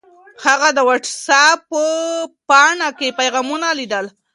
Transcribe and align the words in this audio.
هغه 0.45 0.69
د 0.77 0.79
وټس 0.89 1.25
اپ 1.45 1.59
په 1.71 1.83
پاڼه 2.49 2.89
کې 2.97 3.17
پیغامونه 3.19 3.67
لیدل. 3.79 4.05